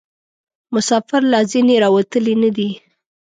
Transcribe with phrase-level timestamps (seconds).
[0.73, 2.69] مسافر لا ځني راوتلي نه دي.